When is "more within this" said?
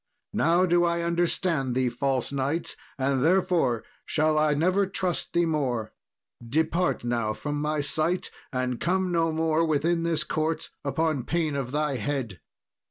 9.31-10.23